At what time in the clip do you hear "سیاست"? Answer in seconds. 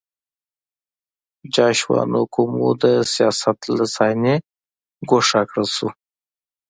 3.13-3.57